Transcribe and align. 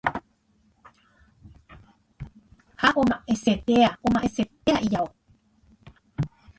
ha 2.81 2.89
omasetea 3.01 3.89
omasetea 4.07 4.81
ijao 4.81 5.09